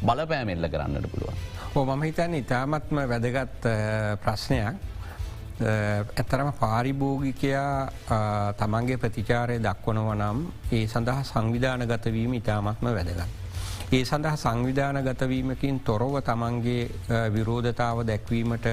[0.03, 1.37] බලපෑමෙල්ල කරන්නට පුළුවන්.
[1.75, 3.71] හෝ මම හිතන්න ඉතාමත්ම වැදගත්
[4.25, 4.94] ප්‍රශ්නයක්
[5.61, 7.71] ඇතරම පාරිභෝගිකයා
[8.59, 10.39] තමන්ගේ ප්‍රතිචාරය දක්වනව නම්
[10.73, 13.29] ඒ සඳහා සංවිධාන ගතවීම ඉතාමත්ම වැදගත්.
[13.93, 16.91] ඒ සඳහා සංවිධාන ගතවීමකින් තොරව තමන්ගේ
[17.31, 18.67] විරෝධතාව දැක්වීමට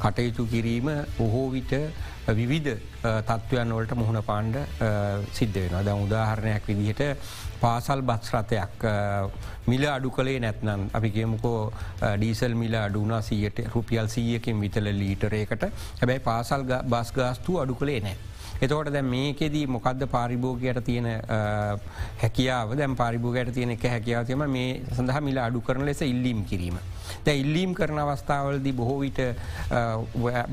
[0.00, 1.72] කටයුතු කිරීම බොහෝ විට
[2.30, 4.56] විවිධ තත්ත්වයන් වලට මුහුණ පාණ්ඩ
[5.32, 5.84] සිද්ධ වෙන.
[5.86, 7.02] ද උදාහරණයක් විදිහට
[7.64, 8.84] පාසල් බස්රථයක්
[9.66, 11.58] මිල අඩු කළේ නැත්නම් අපි කියමුකෝ
[12.18, 15.66] ඩීසල් මිල අඩුනා සියට රුපියල් සීයකින් විතල ලීටරේකට
[16.00, 18.16] හැබැයි පාසල් බස්ගාස්තු අඩු කළේ නෑ.
[18.62, 21.08] එතකොට දැ මේකෙදී මොකක්ද පාරිභෝගයට තියෙන
[22.22, 26.78] හැකියාව දැම් පාරිභෝගයට තියෙන එක හැකියාවතම මේ සඳහා මිල අඩු කරන ලෙස ඉල්ලීම් කිරීම.
[27.26, 29.20] දැ ඉල්ලීම් කරන අවස්ථාවලදී බොහෝ විට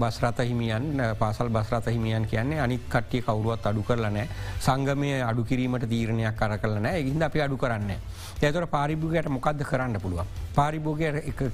[0.02, 4.28] බස්රත හිමියන් පාසල් බස්රත හිමියන් කියන්නේ අනිත් කට්ටිය කවරුවත් අඩු කරලනෑ
[4.60, 7.96] සංගමය අඩු කිරීමට තීරණයක් කර කරලන එහින්ද අපි අඩු කරන්න.
[8.44, 10.26] ඇතර පාරිභෝගයට මොකක්ද කරන්න පුළුවන්.
[10.56, 11.06] පාරිභෝගය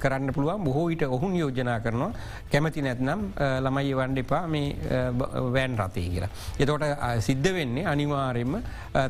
[0.02, 2.10] කරන්න පුළුවන් බොහෝ විට ඔහුන් යෝජනා කරනවා
[2.52, 3.20] කැමති නැත්නම්
[3.64, 4.76] ළමයි වන්ඩ එපා මේ
[5.54, 6.30] වෑන් රතය කියලා.
[6.58, 6.84] එතෝට
[7.20, 8.56] සිද්ධ වෙන්නේ අනිවාරෙන්ම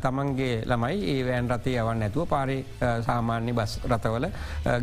[0.05, 2.59] තමන්ගේ ළමයි ඒ වෑන් රතය යවන්න ඇතුව පාරි
[3.07, 4.29] සාමාන්‍ය බස් රතවල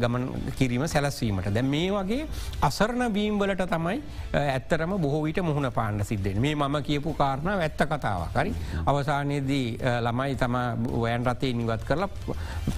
[0.03, 0.27] ගමන්
[0.57, 2.21] කිරීම සැලස්වීමට දැ මේ වගේ
[2.61, 3.97] අසරණ බීම්වලට තමයි
[4.43, 8.55] ඇත්තරම බොහෝවිට මුහුණ පාන්න සිද්ධෙන් මේ මම කියපු කාරණ ඇත්ත කතාවක් හරි
[8.85, 9.67] අවසානයේදී
[10.07, 10.57] ළමයි තම
[11.03, 12.09] වෑන් රතේ නිවත් කරලා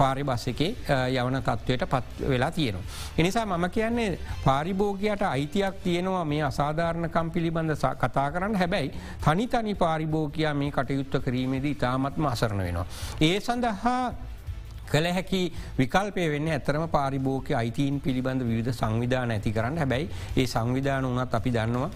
[0.07, 0.71] පාරි බස් එකේ
[1.13, 2.83] යවන තත්ත්වයට පත් වෙලා තියෙනවා.
[3.17, 8.93] එනිසා මම කියන්නේ පාරිභෝගයට අයිතියක් තියෙනවා මේ අසාධාරණකම් පිළිබඳ කතා කරන්න හැබැයි
[9.25, 12.87] තනි තනි පාරිභෝගයා මේ කටයුත්ත කිරීමේදී ඉතාමත්ම අසරණ වෙනවා.
[13.21, 14.13] ඒ සඳහා
[14.91, 15.41] කළ හැකි
[15.79, 19.77] විකල්පය වෙන්න ඇතරම පාරිභෝක අයිතීන් පිළිබඳ විවිධ සංවිධාන ඇති කරන්න.
[19.77, 21.89] හැබැයි ඒ සංවිධාන වනත් අපි දන්නවා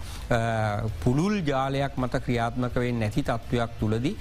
[1.04, 4.16] පුළුල් ජාලයක් මත ක්‍රියාත්මකවෙන් නැති තත්ත්වයක් තුළදී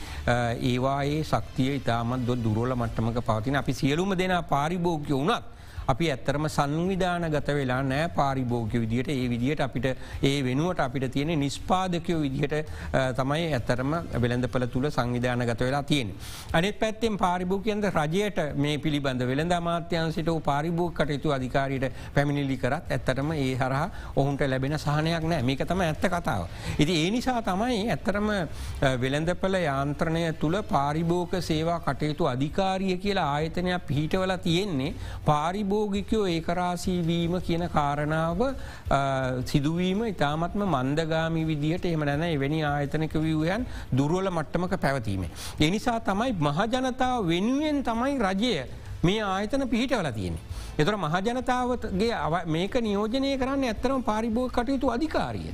[0.71, 3.55] ඒවායේ ශක්තිය ඉතාමත් දො දුරෝල මට්ටමක පවතින.
[3.61, 5.43] අපි සියලුම දෙනා පාරිභෝග්‍ය වුණත්
[5.87, 9.85] අපි ඇත්තරම සංවිධාන ගත වෙලා නෑ පාරිභෝග්‍ය විදිහට ඒ විදිහට අපිට
[10.23, 12.55] ඒ වෙනුවට අපිට තියෙන නිස්පාදකයෝ විදිහට
[13.15, 16.13] තමයි ඇත්තරම වෙළඳපල තුළ සංවිධාන ගත වෙලා තියෙන.
[16.53, 23.55] අනිත් පැත්තෙන් පාරිභෝගයන්ද රජයට මේ පිළිබඳ වෙළඳ අමාත්‍යන්සිට පාරිභෝග කටයුතු අධිකාරයට පැමිණිලි කරත් ඇත්තටම ඒ
[23.55, 26.47] හරහා ඔහුන්ට ලැබෙන සහනයක් නෑ මේක තම ඇත්ත කතාව.
[26.79, 28.29] ඉති ඒ නිසා තමයි ඇත්තරම
[29.01, 34.93] වෙළඳපල යාන්ත්‍රණය තුළ පාරිභෝක සේවා කටයුතු අධිකාරිය කියලා ආයතනයක් පිහිටවල තියෙන්නේ
[35.81, 38.41] පාරිභෝගිකයෝ ඒකරාසීවීම කියන කාරණාව
[39.45, 45.25] සිදුවීම ඉතාමත්ම මන්දගාමි විදිහට එම නැන එවැනි ආයතනක වූයන් දුරුවල මට්ටමක පැවතීම.
[45.59, 48.53] එනිසා තමයි මහජනතාව වෙනුවෙන් තමයි රජය
[49.03, 50.43] මේ ආයතන පිහිටවල තියෙන්නේ.
[50.77, 52.13] එතර මහජනතාවගේ
[52.47, 55.51] මේක නියෝජනය කරන්න ඇත්තරම පාරිභෝග කටයුතු අධිකාරිය.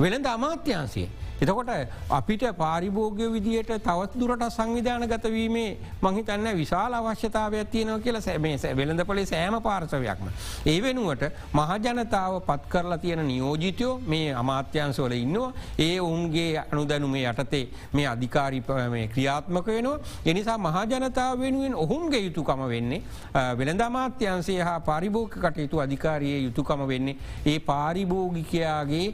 [0.00, 1.08] වෙළඳ අමාත්‍යන්සේ.
[1.40, 1.70] එතකොට
[2.10, 9.26] අපිට පාරිභෝග්‍ය විදියට තවත් දුරට සංවිධාන ගතවීමේ මහිතන්න විශාල අවශ්‍යතාවයක් තියෙනව කියලා සැබේ වෙළඳ පොලේ
[9.26, 10.26] සෑම පාර්සවයක්ම.
[10.66, 11.24] ඒ වෙනුවට
[11.54, 18.62] මහජනතාව පත් කරලා තියෙන නියෝජිතයෝ මේ අමාත්‍යන්සවල ඉන්නවා ඒ ඔවුන්ගේ අනුදැනුමේ යටතේ මේ අධිකාරි
[19.14, 19.98] ක්‍රියාත්මක වෙනවා.
[20.26, 23.02] එනිසා මහජනතාව වෙනුවෙන් ඔහුන්ගේ යුතුකම වෙන්නේ
[23.58, 29.06] වෙළඳ අමාත්‍යන්සේ හා පරිභෝග කටයුතු අධිකාරයේ යුතුකම වෙන්නේ ඒ පාරිභෝගිකයාගේ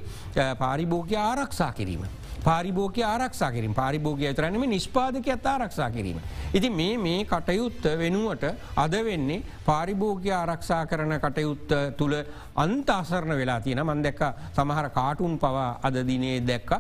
[0.58, 2.15] පාරිභෝගය ආරක්ෂා කිරීම.
[2.48, 6.18] පාරිභෝගය ආරක්ෂා කිරීම පාරිභෝගය තරනම නිස්පාදකයත් ආරක්ෂා කිරීම.
[6.54, 8.44] ඉති මේ මේ කටයුත්ත වෙනුවට
[8.85, 12.16] අද වෙන්නේ පාරිභෝග්‍ය ආරක්ෂා කරන කටයුත්ත තුළ
[12.57, 16.71] අන්ත අසරණ වෙලා තියෙන මන්දැක්ක සමහර කාටුන් පවා අද දිනේ දැක්ක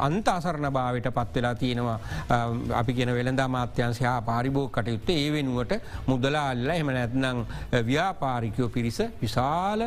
[0.00, 1.98] අන්ත අසරණ භාවට පත් වෙලා තියෙනවා.
[2.72, 5.74] අපි ගෙන වෙළඳ මාත්‍යන්සයා පාරිභෝග කටයුත්ත ඒ වෙනුවට
[6.06, 7.44] මුදලාල්ල එම නැත්නම්
[7.86, 9.86] ව්‍යාපාරිකයෝ පිරිස විශාල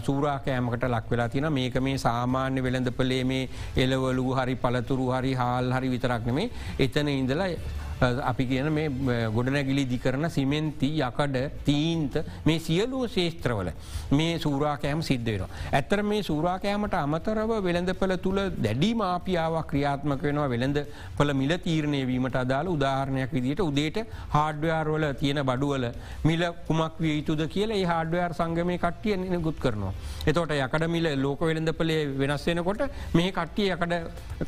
[0.00, 5.88] සූරාකෑමකට ලක් වෙලා තියෙන මේක මේ සාමාන්‍ය වෙළඳපලේ මේ එලවලු හරි පළතුරු හරි හාල් හරි
[5.88, 7.50] විතරක් නෙමේ එතන ඉඳලා
[8.00, 8.88] අපි කියන මේ
[9.36, 13.70] ගොඩනැගිලි දිකරන සිමෙන්ති යකඩ තීන්ත මේ සියලුව ශේෂත්‍රවල
[14.12, 15.48] මේ සූරාකෑම සිද්ධ වෙනවා.
[15.72, 20.78] ඇත්තර මේ සූරාකෑමට අමතරව වෙළඳපල තුළ දැඩි මාපියාවක් ක්‍රියාත්මක වෙනවා වෙළඳ
[21.18, 23.98] පල මිල තීරණය වීමට අදාළ උදාහරණයක් විදිට උදේට
[24.36, 25.88] හාඩ්වයාර්වල තියෙන බඩුවල
[26.24, 29.94] මිල කුමක් විය යුතුද කියලා ඒ හාඩ්වයාර් සංගමය කට්ටිය නිකුත් කරනවා.
[30.26, 33.94] එතොට යකඩ මිල ලෝක වෙළඳපලේ වෙනස් වෙනකොට මේ කට්ටිය යකඩ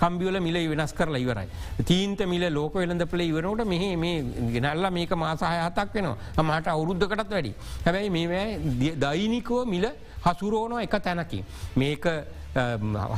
[0.03, 1.49] කම්බියල මිල වෙනස් කරලා ඉවරයි.
[1.91, 4.17] තීන්ත මිල ලෝක වෙළඳපල ඉවර ඉවරනට මෙහ මේ
[4.55, 7.53] ගෙනල්ල මේක මාසාහය හතක් වෙනවා මට අවුරුද්ධකටත් වැඩි.
[7.87, 9.87] හැබැයි මේ දෛනිකෝ මිල
[10.27, 11.45] හසුරෝනෝ එක තැනකින්.
[11.77, 12.07] මේක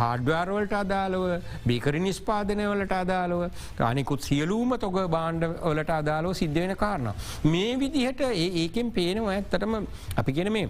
[0.00, 1.24] හාඩ්වාර්වලට අදාළව
[1.68, 3.42] බිකරි නිස්පාදනයවලට අදාළව
[3.90, 7.11] අනිකුත් සියලූම තොග බාණ්ඩ වලට අදාලෝ සිද්ධ වෙන කාරණ.
[7.44, 8.22] මේ විදිහට
[8.62, 9.74] ඒකෙන් පේනවා ඇත්තටම
[10.22, 10.68] අපි ගෙන මේ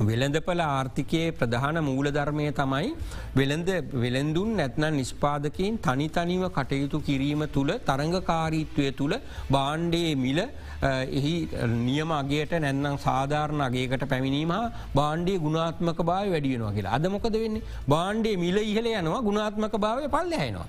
[0.00, 2.88] වෙළඳපල ආර්ථිකයේ ප්‍රධාන මූලධර්මය තමයි
[3.34, 9.14] වෙළඳ වෙළඳුන් නැත්නම් නිස්පාදකින් තනි තනිව කටයුතු කිරීම තුළ තරඟකාරීත්වය තුළ
[9.50, 10.40] බාණ්ඩයේ මිල
[10.82, 11.34] එහි
[11.80, 14.54] නියම අගේට නැන්නම් සාධාරණ අගේකට පැමිණීම
[14.94, 20.68] බාණ්ඩේ ගුණාත්මක භාව වැඩියෙනවා කියලා අදමොකද වෙන්නේ බාණ්ඩේ මිල ඉහල යනවා ගුණාත්මක භාවය පල්ලහැනවා.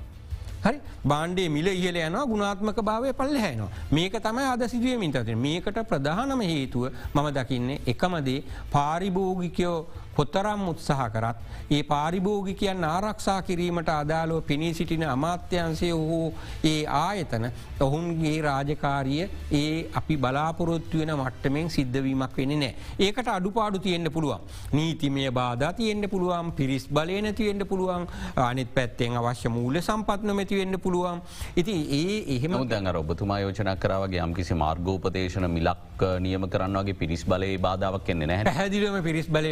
[0.64, 0.80] හරි?
[1.06, 6.42] බාණ්ඩේ මිල ඉහල යනවා ගුණාත්මක භාවය පල්ල හැනවා මේක තමයි අද සිදුවමින් තති මේකට ප්‍රධානම
[6.44, 8.40] හේතුව මම දකින්නේ එකමදේ
[8.72, 9.78] පාරිභෝගිකයෝ
[10.18, 11.38] කොතරම් උත්සාහ කරත්
[11.70, 17.46] ඒ පාරිභෝගිකයන් ආරක්ෂා කිරීමට අදාලෝ පිණී සිටින අමාත්‍යන්සය වූ ඒ ආයතන
[17.80, 22.74] ඔහුන්ගේ රාජකාරිය ඒ අපි බලාපොරොත්තු වෙන මට්ටමෙන් සිද්ධවීමක් වෙන නෑ.
[23.00, 24.42] ඒකට අඩුපාඩු තියෙන්න්න පුළුවන්.
[24.74, 28.08] නීතිමය බාධ තියෙන්න්න පුළුවන් පිරිස් බලය නැතිවෙන්න පුළුවන්
[28.48, 31.22] අනිත් පැත්තෙන් අවශ්‍ය මූල සම්පත්න මැතිවෙන්න පුළුවන්.
[31.56, 38.04] ඉති ඒ එහෙම දැන් ඔබතුමා යෝජන කරවගේ යම්කිසි මාර්ගෝපදේශන මිලක් නියම කරන්නගේ පිරිස් බලය බාධාවක්
[38.04, 39.48] කෙන්නේ නැහැ හැදිලම පිරිස් බල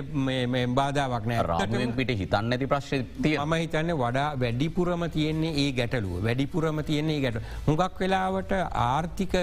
[0.56, 1.88] මේ බාධාවක් නෑ.
[2.00, 6.18] පිට හිතන්න ඇති ප්‍රශ්තිය ම හිතන්න වඩා වැඩිපුරම තියෙන්නේ ඒ ගැටලුව.
[6.28, 8.54] වැඩිපුරම තියන්නේ ගැට හුඟක් වෙලාවට
[8.86, 9.36] ආර්ථික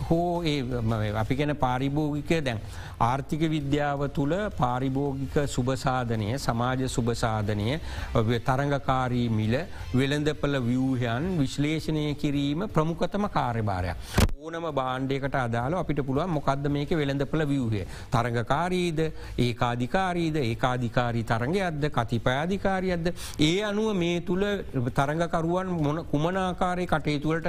[0.00, 0.58] හෝ ඒ
[1.14, 2.60] අපි ගැන පාරිභෝගික දැන්
[3.00, 7.68] ආර්ථික විද්‍යාව තුළ පාරිභෝගික සුභසාධනය සමාජ සුභසාධනය
[8.48, 9.56] තරඟකාරී මිල
[9.94, 13.96] වෙළඳපල ව්‍යූහයන් විශ්ලේෂණය කිරීම ප්‍රමුඛතම කාර්යභාරයක්.
[14.46, 17.80] ඕනම බාණ්ඩයකට අදාල අපිට පුළුවන් මොකක්ද මේක වෙළඳපල ව්‍යූහය.
[18.14, 19.00] තරඟකාරීද?
[19.44, 20.36] ඒකාධිකාරීද?
[20.42, 23.06] ඒකාධිකාරී තරගයක්ද කතිපයාධිකාරියක්ද
[23.46, 24.44] ඒ අනුව මේ තුළ
[24.98, 27.48] තරඟකරුවන් මොන කුමනාකාරය කටයුතුවලට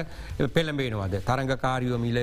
[0.55, 1.13] පෙළඹෙනවාද.
[1.29, 2.17] තරඟකාරියෝ මිල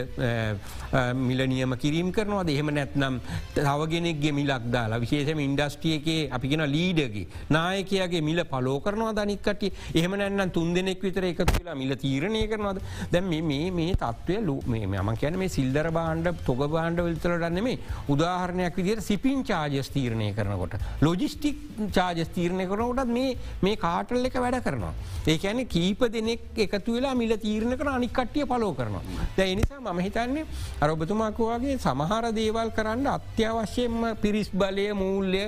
[1.28, 2.48] මිල නියම කිරීම් කරනවාද?
[2.48, 3.20] එහෙම නැත්නම් නම්
[3.54, 7.26] තවගෙනෙක්ගේ මිලක් දාලා විශේෂම ඉන්ඩස්ටියකේ අපිගෙන ලීඩගේ
[7.58, 12.82] නායකයාගේ මිල පලෝ කරනවා දනික්කට එහෙම නැන්නම් තුන් දෙනෙක් විතර එකතු වෙලා මිල තීරණය කරනවාද?
[13.12, 19.02] දැම් මේ මේ තත්ත්වය ලෝ ම කියන මේ සිල්දර බාණ්ඩ තොග බාණ්ඩ විල්තරටන්නෙමේ උදාහරණයක් විදිට
[19.02, 20.76] සිපින් චාජස් තීරණය කරනකොට.
[21.00, 21.58] ලොජිස්ටික්
[21.92, 24.94] චාජස් තීරණය කරනකොටත් මේ මේ කාටල් එක වැඩ කරනවා.
[25.26, 29.02] ඒ ඇන කීප දෙනෙක් එකතු වෙලා මිල තීරණ කර අනිකට්ටිය පලෝ කරනවා.
[29.36, 30.46] දැ එනිසා මම හිතන්නේ
[30.80, 35.44] අරොබතුමාකවාගේ සමහර දේවල් කරන්න අත්‍යවශ්‍යයෙන්ම පිරිස් බලය මූල්‍ය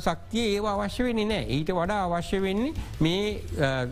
[0.00, 3.42] සක්තිය ඒ අවශ්‍ය වෙන්නේ නෑ ඊට වඩා අවශ්‍ය වෙන්නේ මේ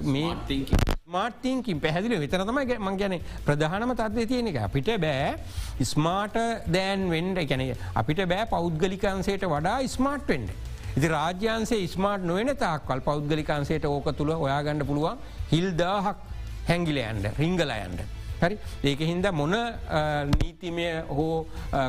[0.04, 3.14] මේ මාර්තිංකින් පැහැදිලි විතර තමයි මං ගැන
[3.46, 5.30] ප්‍රධානම තත්වය තියෙන එක අපිට බෑ
[5.90, 6.36] ස්මාට
[6.74, 7.62] දෑන් වෙන්ඩ ගැන
[8.00, 10.50] අපිට බෑ පෞද්ගලිකන්සේට වඩා ස්මාර්ට් වෙන්ඩ.
[10.98, 16.20] ඉති රාජ්‍යන්සේ ස්මාර්ට් නොවෙන තාක්වල් පෞද්ගලිකන්සේට ඕක තුළ ඔයාගණඩ පුළුවන් හිල්දාහක්
[16.68, 18.04] හැංගිලයන්ට රිංගලයන්ට.
[18.40, 18.58] හරි.
[18.84, 19.54] ඒක හින්ද මොන
[20.38, 21.46] නීතිමය හෝ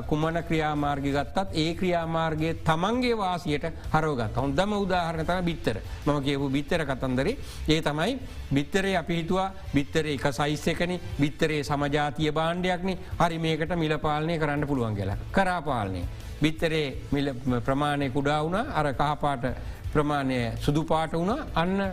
[0.10, 5.78] කුමන ක්‍රියාමාර්ග ගත්තත් ඒ ක්‍රියාමාර්ගය තමන්ගේ වාසියට හරෝගත් හොන්දම උදාහරණතම බිත්තර.
[6.06, 7.38] මම කියපු බිත්තර කතන්දරේ.
[7.68, 8.20] ඒ තමයි
[8.52, 14.68] බිත්තරේ අපි හිතුවා බිත්තර එක සයිස් එකන බිත්තරේ සමජාතිය බාණ්ඩයක්න හරි මේකට මිල පාලනය කරන්න
[14.68, 15.18] පුළුවන් කියලා.
[15.32, 16.04] කරාපාලනය.
[16.42, 16.98] බිත්තරේ
[17.66, 19.46] ප්‍රමාණය කුඩා වුණ අර කහපාට
[19.94, 21.44] ප්‍රමාණය සුදු පාට වුණ.
[21.56, 21.92] අන්න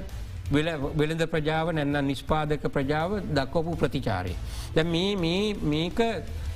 [0.52, 4.34] වෙළඳ ප්‍රජාව නැන්න නිස්්පාදක ප්‍රජාව දක්වපු ප්‍රතිචාරය.
[4.74, 4.84] දැ
[5.64, 6.00] මේක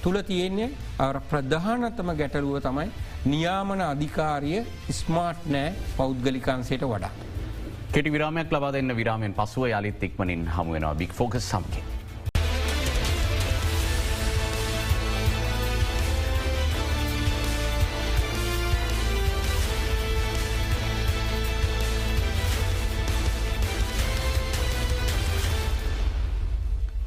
[0.03, 0.71] තුළ තියෙන්නේ
[1.31, 2.89] ප්‍රධානතම ගැටලුව තමයි
[3.27, 7.13] නියාමන අධිකාරිය ස්මාර්ට් නෑ පෞද්ගලිකන්සේට වඩා.
[7.93, 12.00] කෙටි විරාමයක් ලබා දෙන්න විරාමෙන් පසුව යළිත් එක්මනින් හමුවෙනවා බික් ෆෝකස් සම්කේ.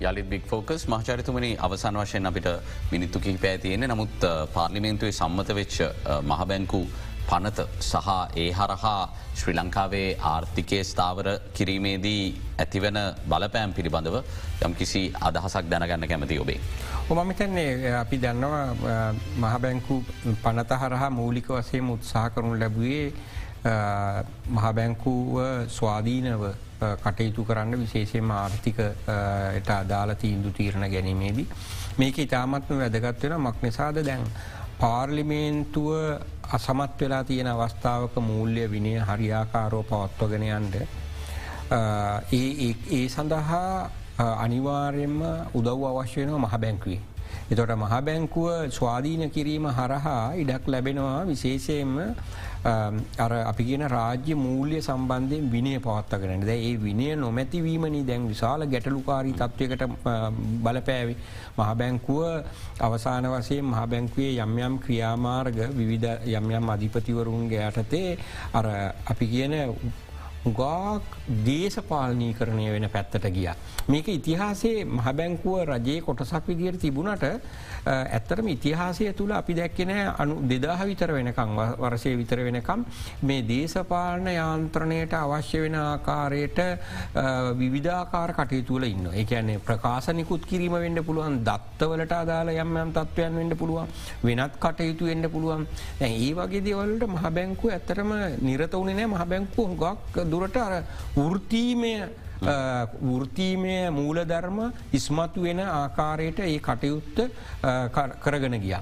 [0.04, 2.48] යළිත් බික් ෆෝකස් මහචරිතුමනි අවසන් වශයෙන් අපිට
[2.92, 5.80] මිනිත්තු කිහිපෑ තියෙන්නේ නමුත් පාර්ලිමේන්තුවේ සම්මත වෙච්ච
[6.24, 6.82] මහබැංකු
[7.26, 9.02] පනත සහ ඒ හරහා
[9.34, 12.24] ශ්‍රී ලංකාවේ ආර්ථිකය ස්ථාවර කිරීමේදී
[12.58, 14.18] ඇතිවන බලපෑම් පිළිබඳව
[14.62, 16.60] යම් කිසි අදහසක් දැනගන්න කැමති ඔබේ.
[17.12, 19.96] ඔමමිතන්නේ අපි දන්නවා මහබැංකු
[20.44, 23.06] පනත හරහා මූලික වසයම උත්සාහ කරනු ලැබුවේ
[24.52, 25.39] මහබැංකුව
[25.70, 26.44] ස්වාධීනව
[27.04, 29.10] කටයුතු කරන්න විශේෂයෙන්ම ආර්ථිකට
[29.72, 31.48] අදාල තීන්දු තීරණ ගැනීමේදී.
[31.98, 34.28] මේක ඉතාමත්ම වැදගත්වෙන මක් නිසාද දැන්.
[34.80, 35.89] පාර්ලිමේන්තුව
[36.52, 40.76] අසමත් වෙලා තියෙන අවස්ථාවක මූල්‍ය විනය හරියාකාරෝ පවත්වගෙනයන්ට
[41.72, 43.89] ඒ සඳහා
[44.38, 45.19] අනිවාර්යෙන්ම
[45.54, 47.02] උදව් අවශ්‍යයනවා මහ බැංකුවේ.
[47.52, 51.96] එතොට මහ බැංකුව ස්වාධීන කිරීම හරහා ඉඩක් ලැබෙනවා විශේෂයෙන්ම
[52.65, 59.34] අර අපි කියන රාජ්‍ය මූල්‍ය සම්බන්ධයෙන් විනය පවත්තගෙන ද ඒ විනය නොමැතිවීමනි දැන් විශාල ගැටලුකාරී
[59.34, 59.84] තත්ත්වයකට
[60.63, 61.15] බලපෑවි.
[61.56, 62.23] මහබැංකුව
[62.80, 68.17] අවසාන වසයෙන් මහබැංකුවේ යම් යම් ක්‍රියාමාර්ග විවිධ යම් යම් අධිපතිවරුන්ගේ යටතේ
[68.54, 68.65] අර
[69.06, 69.54] අපි කියන
[70.46, 71.02] ගාක්
[71.42, 73.48] දේශපාලනී කරණය වෙන පැත්තට ගිය.
[73.88, 77.24] මේක ඉතිහාසේ මහබැංකුව රජයේ කොටසක් විදියට තිබුණට
[77.86, 82.86] ඇත්තරම ඉතිහාසය තුළ අපි දැක්කෙනෑ අනු දෙදාහ විතර වෙනකං වරසය විතර වෙනකම්
[83.22, 86.60] මේ දේශපාලන යාන්ත්‍රණයට අවශ්‍ය වෙන ආකාරයට
[87.56, 93.88] විවිධාකාර කටයුතුල ඉන්න එකන්නේ ප්‍රකාශනිකුත් කිරීම වෙන්න පුළුවන් දත්තවලට අදාල යම් යම් තත්වයන් වෙන්න පුළුවන්
[94.24, 95.68] වෙනත් කටයුතු වෙන්න පුළුවන්.
[96.02, 99.12] ඒ වගේ දෙවලට මහබැංකු ඇත්තරම නිරත වුණේ නෑ.
[99.16, 100.76] මහබැංකු ගක් දුරට අර
[101.15, 101.96] වෘතීමය
[102.43, 104.60] වෘතීමය මූලධර්ම
[104.91, 107.17] ඉස්මතු වෙන ආකාරයට ඒ කටයුත්ත
[108.19, 108.76] කරගෙන ගිය.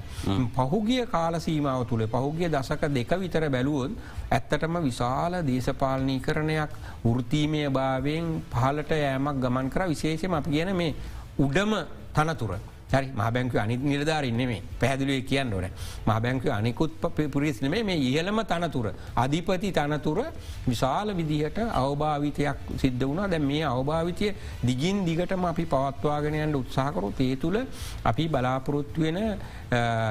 [0.50, 3.92] පහුගිය කාලසීමාව තුළ පහුගිය දසක දෙක විතර බැලුවොත්
[4.30, 6.70] ඇත්තටම විශාල දේශපාලනී කරණයක්
[7.04, 10.94] වෘතීමය භාවයෙන් පහලට යෑමක් ගමන් කර විශේෂම අපි කියන මේ
[11.38, 11.74] උඩම
[12.12, 12.58] තනතුර.
[12.92, 15.66] හරි මහබැංකව අනි නිලධාරන්නේ මේ පැහැදිලුවේ කියන්න ඕන.
[16.06, 16.92] මහබැංකව අනිකුත්
[17.30, 18.86] පුරිස්නේ මේ ඉහළම තනතුර.
[19.16, 20.18] අධිපති තනතුර
[20.68, 23.28] විශාල විදිහට අවභාවිතයක් සිද්ධ වුණා.
[23.28, 24.34] දැ මේ අවභාවිතය
[24.66, 27.58] දිගින් දිගටම අපි පවත්වාගෙනයන්ට උත්සාහකරු තේ තුළ
[28.04, 29.20] අපි බලාපොරොත්තු වෙන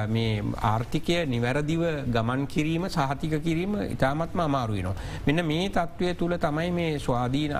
[0.08, 4.94] මේ ආර්ථිකය නිවැරදිව ගමන් කිරීම සහතික කිරීම ඉතාමත්ම අමාරුවනවා.
[5.26, 7.52] මෙන්න මේ තත්ත්වය තුළ තමයි මේ ස්වාධීන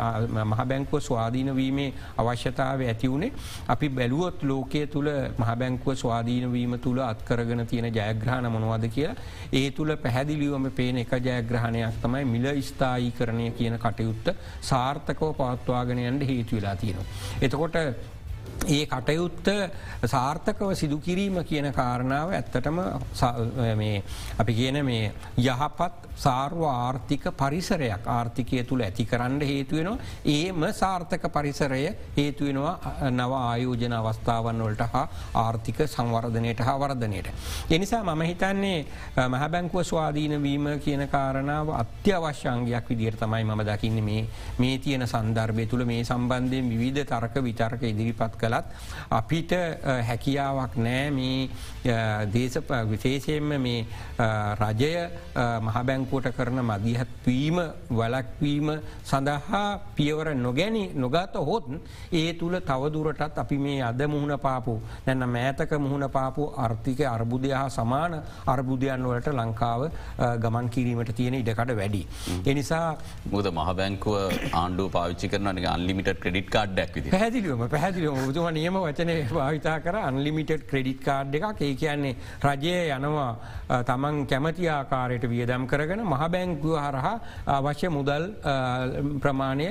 [0.52, 3.32] මහබැංකුව ස්වාධීනවීමේ අවශ්‍යතාව ඇතිවුණේ
[3.68, 9.16] අපි බැලුවොත් ලෝකය තුළ මහබැංකුව ස්වාධීනවීම තුළ අත්කරගෙන තියෙන ජයග්‍රහණ මොනවද කියලා
[9.52, 16.56] ඒ තුළ පැහැදිලිවම පේන එක ජයග්‍රහණයක් තමයි මිල ස්ථායි කරණය කියන කටයුත්ත සාර්ථකව පවත්වාගෙනයන්ට හේතු
[16.56, 17.06] වෙලා තියෙනවා.
[17.42, 17.76] එතකොට
[18.66, 19.48] ඒ කටයුත්ත
[20.04, 22.78] සාර්ථකව සිදු කිරීම කියන කාරණාව ඇත්තටම
[24.38, 31.82] අපි කියන මේ යහපත් සාර්ව ආර්ථික පරිසරයක් ආර්ථිකය තුළ ඇති කරන්න හේතුවෙනවා ඒම සාර්ථක පරිසරය
[32.16, 37.28] හේතුවෙනවා නව ආයෝජන අවස්ථාවන් වලට හා ආර්ථික සංවර්ධනයට හා වර්ධනයට.
[37.70, 38.86] එනිසා මම හිතන්නේ
[39.28, 44.26] මහැබැංකුව ස්වාධීන වීම කියන කාරණාව අත්‍යවශ්‍යංගයක් විදිර තමයි මම දකින්න මේ
[44.58, 48.64] මේ තියෙන සන්දර්භය තුළ මේ සම්බන්ධයෙන් විවිධ තරක විතර්ක ඉදිරිපත් කළ කළත්
[49.10, 49.52] අපිට
[50.08, 51.10] හැකියාවක් නෑ.
[51.10, 51.48] මේ
[52.32, 52.58] දේශ
[52.90, 53.86] විශේෂයෙන්ම මේ
[54.62, 54.92] රජය
[55.66, 57.58] මහබැංකුවට කරන මදිහත්වීම
[57.90, 58.68] වලක්වීම
[59.04, 59.62] සඳහා
[59.96, 61.64] පියවර නොගැනි නොගත හොත්
[62.12, 67.68] ඒ තුළ තවදුරටත් අපි මේ අද මුහුණ පාපු නැන්න මෑතක මුහුණ පාපු ආර්ථික අර්බුදය හා
[67.70, 69.82] සමාන අර්බුදයන් වලට ලංකාව
[70.44, 72.02] ගමන් කිරීමට තියෙන ඉඩකට වැඩි.
[72.46, 72.86] එනිසා
[73.32, 74.16] මුද මහබැංකුව
[74.52, 80.66] ආණ්ඩුව පාවිච්චි කරන අන්ලිමිට ක්‍රඩිට් කාඩ්ඩක් විදි පැදිලිවම පැදිලිම මුතුම නියම වචනය භාවිතා කර අන්ලිමිටඩ්
[80.66, 81.60] ක්‍රඩිට් කාඩ් එකක්.
[81.60, 87.14] ඒ කියන්නේ රජය යනවා තමන් කැමති ආකාරයට වියදම් කරගෙන මහබැංකුව හරහා
[87.48, 88.24] අවශ්‍ය මුදල්
[89.20, 89.68] ප්‍රමාණය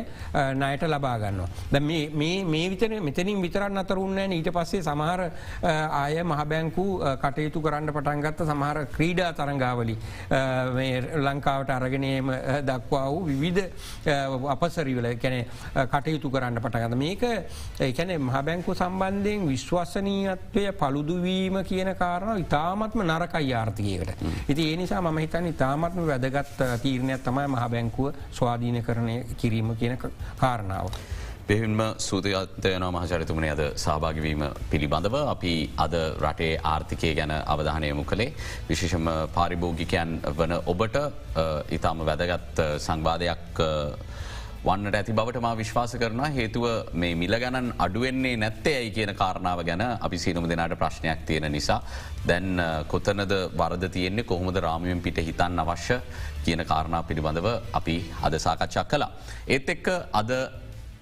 [0.55, 1.49] නයට ලබාගන්නවා.
[1.71, 5.21] ද මේ විතන මෙතනින් විතරන්න අතරුන්න ඊට පස්සේ සමහර
[5.93, 6.85] ආය මහබැංකු
[7.17, 9.97] කටයුතු කරන්න පටන්ගත්ත සමහර ක්‍රීඩා තරංගාවලි
[11.19, 12.31] ලංකාවට අරගෙනේම
[12.63, 13.67] දක්වා වූ විවිධ
[14.55, 15.45] අපසරිවල කැන
[15.87, 17.23] කටයුතු කරන්න පටගත මේක
[17.81, 18.21] ඒැන
[18.61, 24.11] මහබැංකු සම්බන්ධයෙන් විශ්වසනීයත්වය පළුදුවීම කියන කාරණ ඉතාමත්ම නරකයි ආර්ථකයකට.
[24.49, 29.97] ඉති ඒ නිසා මම හිතන් ඉතාමත්ම වැදගත් තීරණයක් තමයි මහබැංකුව ස්වාධීන කරණය කිරීම කියන
[30.37, 30.93] කාරණාව.
[31.47, 38.33] බෙහින්ම සූතියත්වයන මහචරිතුමනය අද සහභාගවීම පිළිබඳව අපි අද රටේ ආර්ථිකය ගැන අවධානයමු කළේ
[38.69, 40.97] විශේෂම පාරිභෝගිකයන් වන ඔබට
[41.71, 43.61] ඉතාම වැදගත් සංවාධයක්
[44.65, 49.63] වන්නට ඇති බවට මා විශ්වාස කරනවා හේතුව මේ මිල ගැනන් අඩුවෙන්නේ නැත්තේ ඇයි කියන කාරණාව
[49.65, 51.79] ගැන අපි සීනම දෙනාට ප්‍රශ්නයක් තියෙන නිසා
[52.27, 55.97] දැන් කොතනද වරද තියෙන්නේ කොහොමද රාමියෙන් පිට හිතන්න අවශ්‍ය
[56.45, 59.11] කියන කාරණා පිළිබඳව අපි අද සාකච්ඡක් කලා.
[59.47, 60.31] ඒත් එක්ක අද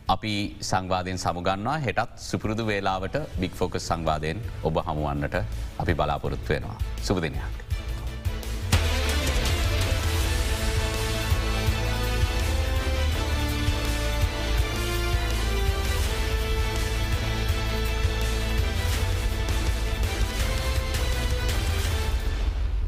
[0.07, 5.35] අපි සංවාධයෙන් සමුගන්නා හෙටත් සුපුරුදු වේලාවට බික් ෆෝකස් සංවාධයෙන් ඔබ හමුවන්නට
[5.77, 6.77] අපි බලාපොරොත්තු වෙනවා.
[7.01, 7.68] සුපදිනයක්.